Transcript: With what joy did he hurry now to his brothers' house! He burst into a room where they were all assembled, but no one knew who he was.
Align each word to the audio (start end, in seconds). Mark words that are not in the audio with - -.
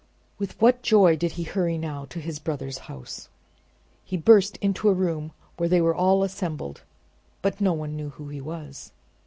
With 0.39 0.59
what 0.59 0.81
joy 0.81 1.15
did 1.15 1.33
he 1.33 1.43
hurry 1.43 1.77
now 1.77 2.05
to 2.05 2.19
his 2.19 2.39
brothers' 2.39 2.79
house! 2.89 3.29
He 4.03 4.17
burst 4.17 4.57
into 4.57 4.89
a 4.89 4.93
room 4.95 5.31
where 5.57 5.69
they 5.69 5.79
were 5.79 5.93
all 5.93 6.23
assembled, 6.23 6.81
but 7.43 7.61
no 7.61 7.73
one 7.73 7.95
knew 7.95 8.09
who 8.09 8.29
he 8.29 8.41
was. 8.41 8.93